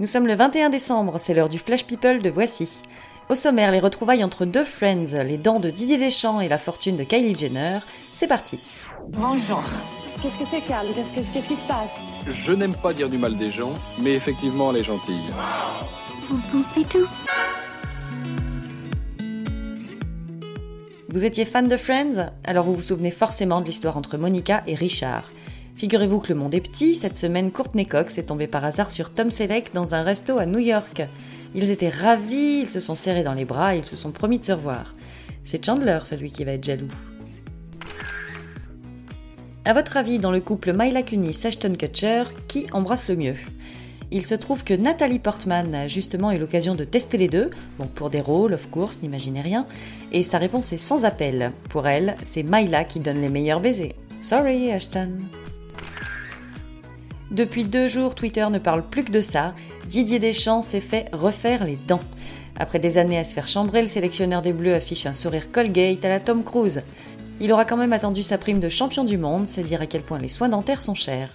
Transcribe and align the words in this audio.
Nous 0.00 0.06
sommes 0.06 0.26
le 0.26 0.34
21 0.34 0.70
décembre, 0.70 1.18
c'est 1.18 1.34
l'heure 1.34 1.48
du 1.48 1.58
Flash 1.58 1.86
People 1.86 2.20
de 2.20 2.30
Voici. 2.30 2.68
Au 3.28 3.34
sommaire, 3.34 3.70
les 3.70 3.80
retrouvailles 3.80 4.24
entre 4.24 4.44
deux 4.44 4.64
Friends, 4.64 5.22
les 5.24 5.38
dents 5.38 5.60
de 5.60 5.70
Didier 5.70 5.98
Deschamps 5.98 6.40
et 6.40 6.48
la 6.48 6.58
fortune 6.58 6.96
de 6.96 7.04
Kylie 7.04 7.36
Jenner. 7.36 7.78
C'est 8.12 8.26
parti. 8.26 8.58
Bonjour. 9.08 9.62
Qu'est-ce 10.20 10.38
que 10.38 10.44
c'est, 10.44 10.60
Carl 10.62 10.86
Qu'est-ce 10.94 11.12
que- 11.12 11.32
qu'est-ce 11.32 11.48
qui 11.48 11.56
se 11.56 11.66
passe? 11.66 11.94
Je 12.26 12.52
n'aime 12.52 12.74
pas 12.74 12.92
dire 12.92 13.08
du 13.08 13.18
mal 13.18 13.36
des 13.36 13.50
gens, 13.50 13.72
mais 14.00 14.12
effectivement, 14.14 14.70
elle 14.72 14.78
est 14.80 14.84
gentille. 14.84 15.22
Vous 21.08 21.24
étiez 21.24 21.44
fan 21.44 21.68
de 21.68 21.76
Friends? 21.76 22.30
Alors 22.44 22.64
vous 22.64 22.74
vous 22.74 22.82
souvenez 22.82 23.10
forcément 23.10 23.60
de 23.60 23.66
l'histoire 23.66 23.96
entre 23.96 24.16
Monica 24.16 24.62
et 24.66 24.74
Richard. 24.74 25.30
Figurez-vous 25.76 26.20
que 26.20 26.32
le 26.32 26.38
monde 26.38 26.54
est 26.54 26.60
petit, 26.60 26.94
cette 26.94 27.18
semaine 27.18 27.50
Courtney 27.50 27.84
Cox 27.84 28.16
est 28.16 28.24
tombée 28.24 28.46
par 28.46 28.64
hasard 28.64 28.92
sur 28.92 29.10
Tom 29.10 29.30
Selleck 29.30 29.74
dans 29.74 29.92
un 29.92 30.02
resto 30.02 30.38
à 30.38 30.46
New 30.46 30.60
York. 30.60 31.02
Ils 31.54 31.70
étaient 31.70 31.88
ravis, 31.88 32.60
ils 32.62 32.70
se 32.70 32.78
sont 32.78 32.94
serrés 32.94 33.24
dans 33.24 33.34
les 33.34 33.44
bras 33.44 33.74
et 33.74 33.78
ils 33.78 33.86
se 33.86 33.96
sont 33.96 34.12
promis 34.12 34.38
de 34.38 34.44
se 34.44 34.52
revoir. 34.52 34.94
C'est 35.44 35.64
Chandler 35.64 35.98
celui 36.04 36.30
qui 36.30 36.44
va 36.44 36.52
être 36.52 36.64
jaloux. 36.64 36.88
À 39.64 39.72
votre 39.72 39.96
avis, 39.96 40.18
dans 40.18 40.30
le 40.30 40.40
couple 40.40 40.72
Myla 40.76 41.02
Kunis 41.02 41.44
Ashton 41.44 41.72
Kutcher, 41.72 42.24
qui 42.46 42.66
embrasse 42.72 43.08
le 43.08 43.16
mieux? 43.16 43.36
Il 44.12 44.26
se 44.26 44.34
trouve 44.36 44.62
que 44.62 44.74
Nathalie 44.74 45.18
Portman 45.18 45.74
a 45.74 45.88
justement 45.88 46.30
eu 46.30 46.38
l'occasion 46.38 46.76
de 46.76 46.84
tester 46.84 47.18
les 47.18 47.28
deux, 47.28 47.50
bon 47.78 47.86
pour 47.86 48.10
des 48.10 48.20
rôles, 48.20 48.54
of 48.54 48.70
course, 48.70 49.00
n'imaginez 49.02 49.40
rien, 49.40 49.66
et 50.12 50.22
sa 50.22 50.38
réponse 50.38 50.72
est 50.72 50.76
sans 50.76 51.04
appel. 51.04 51.50
Pour 51.68 51.88
elle, 51.88 52.14
c'est 52.22 52.44
Myla 52.44 52.84
qui 52.84 53.00
donne 53.00 53.20
les 53.22 53.28
meilleurs 53.28 53.60
baisers. 53.60 53.96
Sorry, 54.22 54.70
Ashton. 54.70 55.18
Depuis 57.34 57.64
deux 57.64 57.88
jours, 57.88 58.14
Twitter 58.14 58.46
ne 58.48 58.60
parle 58.60 58.84
plus 58.88 59.02
que 59.02 59.10
de 59.10 59.20
ça. 59.20 59.54
Didier 59.88 60.20
Deschamps 60.20 60.62
s'est 60.62 60.78
fait 60.78 61.08
refaire 61.12 61.64
les 61.64 61.76
dents. 61.88 61.98
Après 62.54 62.78
des 62.78 62.96
années 62.96 63.18
à 63.18 63.24
se 63.24 63.34
faire 63.34 63.48
chambrer, 63.48 63.82
le 63.82 63.88
sélectionneur 63.88 64.40
des 64.40 64.52
Bleus 64.52 64.74
affiche 64.74 65.04
un 65.06 65.12
sourire 65.12 65.50
Colgate 65.50 66.04
à 66.04 66.08
la 66.08 66.20
Tom 66.20 66.44
Cruise. 66.44 66.82
Il 67.40 67.52
aura 67.52 67.64
quand 67.64 67.76
même 67.76 67.92
attendu 67.92 68.22
sa 68.22 68.38
prime 68.38 68.60
de 68.60 68.68
champion 68.68 69.02
du 69.02 69.18
monde, 69.18 69.48
c'est 69.48 69.64
dire 69.64 69.82
à 69.82 69.86
quel 69.86 70.02
point 70.02 70.20
les 70.20 70.28
soins 70.28 70.48
dentaires 70.48 70.80
sont 70.80 70.94
chers. 70.94 71.30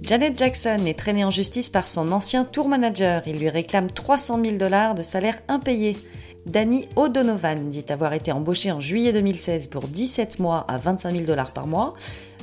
Janet 0.00 0.38
Jackson 0.38 0.78
est 0.86 0.98
traînée 0.98 1.26
en 1.26 1.30
justice 1.30 1.68
par 1.68 1.88
son 1.88 2.10
ancien 2.10 2.44
tour 2.44 2.68
manager. 2.68 3.22
Il 3.26 3.38
lui 3.38 3.50
réclame 3.50 3.90
300 3.90 4.40
000 4.42 4.56
dollars 4.56 4.94
de 4.94 5.02
salaire 5.02 5.42
impayé. 5.48 5.98
Danny 6.46 6.86
O'Donovan 6.96 7.70
dit 7.70 7.86
avoir 7.88 8.12
été 8.12 8.30
embauché 8.30 8.70
en 8.70 8.78
juillet 8.78 9.14
2016 9.14 9.68
pour 9.68 9.88
17 9.88 10.40
mois 10.40 10.64
à 10.68 10.76
25 10.76 11.12
000 11.12 11.24
dollars 11.24 11.52
par 11.52 11.66
mois, 11.66 11.94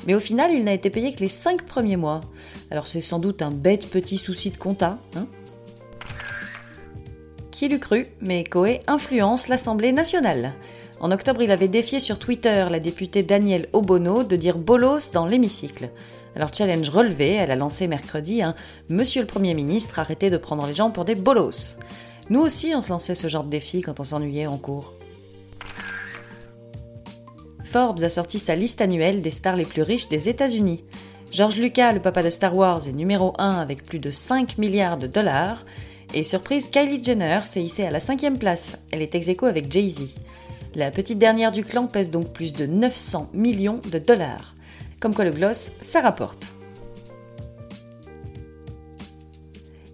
mais 0.07 0.15
au 0.15 0.19
final 0.19 0.51
il 0.51 0.63
n'a 0.63 0.73
été 0.73 0.89
payé 0.89 1.13
que 1.13 1.19
les 1.19 1.27
5 1.27 1.67
premiers 1.67 1.97
mois. 1.97 2.21
Alors 2.71 2.87
c'est 2.87 3.01
sans 3.01 3.19
doute 3.19 3.43
un 3.43 3.51
bête 3.51 3.87
petit 3.89 4.17
souci 4.17 4.49
de 4.49 4.57
compta, 4.57 4.97
hein 5.15 5.27
Qui 7.51 7.67
l'eût 7.67 7.79
cru, 7.79 8.07
mais 8.21 8.43
Coé 8.43 8.81
influence 8.87 9.47
l'Assemblée 9.47 9.91
nationale. 9.91 10.53
En 10.99 11.11
octobre, 11.11 11.41
il 11.41 11.51
avait 11.51 11.67
défié 11.67 11.99
sur 11.99 12.19
Twitter 12.19 12.67
la 12.69 12.79
députée 12.79 13.23
Danielle 13.23 13.69
Obono 13.73 14.23
de 14.23 14.35
dire 14.35 14.57
bolos 14.57 15.11
dans 15.11 15.25
l'hémicycle. 15.25 15.89
Alors 16.35 16.53
challenge 16.53 16.89
relevé, 16.89 17.33
elle 17.33 17.51
a 17.51 17.55
lancé 17.55 17.87
mercredi 17.87 18.41
un 18.41 18.55
Monsieur 18.89 19.21
le 19.21 19.27
Premier 19.27 19.53
ministre, 19.53 19.99
arrêtez 19.99 20.29
de 20.29 20.37
prendre 20.37 20.65
les 20.65 20.73
gens 20.73 20.91
pour 20.91 21.05
des 21.05 21.15
bolos. 21.15 21.77
Nous 22.29 22.41
aussi, 22.41 22.73
on 22.75 22.81
se 22.81 22.89
lançait 22.89 23.15
ce 23.15 23.27
genre 23.27 23.43
de 23.43 23.49
défi 23.49 23.81
quand 23.81 23.99
on 23.99 24.03
s'ennuyait 24.03 24.47
en 24.47 24.57
cours. 24.57 24.93
Forbes 27.65 28.03
a 28.03 28.09
sorti 28.09 28.37
sa 28.37 28.55
liste 28.55 28.81
annuelle 28.81 29.21
des 29.21 29.31
stars 29.31 29.55
les 29.55 29.65
plus 29.65 29.81
riches 29.81 30.09
des 30.09 30.27
États-Unis. 30.27 30.83
George 31.31 31.55
Lucas, 31.55 31.93
le 31.93 32.01
papa 32.01 32.21
de 32.21 32.29
Star 32.29 32.55
Wars, 32.55 32.85
est 32.87 32.91
numéro 32.91 33.33
1 33.37 33.55
avec 33.55 33.83
plus 33.83 33.99
de 33.99 34.11
5 34.11 34.57
milliards 34.57 34.97
de 34.97 35.07
dollars. 35.07 35.65
Et 36.13 36.25
surprise, 36.25 36.67
Kylie 36.69 37.01
Jenner 37.01 37.39
s'est 37.45 37.63
hissée 37.63 37.85
à 37.85 37.91
la 37.91 38.01
cinquième 38.01 38.37
place. 38.37 38.77
Elle 38.91 39.01
est 39.01 39.15
ex 39.15 39.29
avec 39.43 39.71
Jay-Z. 39.71 40.15
La 40.75 40.91
petite 40.91 41.19
dernière 41.19 41.53
du 41.53 41.63
clan 41.63 41.87
pèse 41.87 42.11
donc 42.11 42.33
plus 42.33 42.51
de 42.51 42.65
900 42.65 43.29
millions 43.33 43.79
de 43.89 43.99
dollars. 43.99 44.55
Comme 44.99 45.15
quoi 45.15 45.25
le 45.25 45.31
gloss, 45.31 45.71
ça 45.79 46.01
rapporte. 46.01 46.45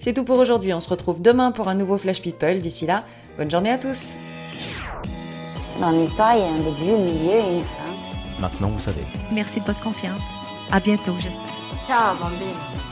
C'est 0.07 0.13
tout 0.13 0.23
pour 0.23 0.39
aujourd'hui, 0.39 0.73
on 0.73 0.79
se 0.79 0.87
retrouve 0.87 1.21
demain 1.21 1.51
pour 1.51 1.67
un 1.67 1.75
nouveau 1.75 1.97
Flash 1.97 2.21
People. 2.21 2.61
D'ici 2.61 2.85
là, 2.85 3.03
bonne 3.37 3.51
journée 3.51 3.71
à 3.71 3.77
tous 3.77 4.13
Dans 5.81 5.91
l'histoire, 5.91 6.33
il 6.33 6.39
y 6.39 6.43
a 6.43 6.47
un 6.47 6.55
début, 6.55 6.93
un 6.93 7.03
milieu 7.03 7.35
et 7.35 7.55
une 7.57 7.61
fin. 7.61 8.39
Maintenant, 8.39 8.69
vous 8.69 8.79
savez. 8.79 9.03
Merci 9.33 9.59
de 9.59 9.65
votre 9.65 9.81
confiance. 9.81 10.23
À 10.71 10.79
bientôt, 10.79 11.11
j'espère. 11.19 11.43
Ciao, 11.85 12.15
bambine. 12.15 12.86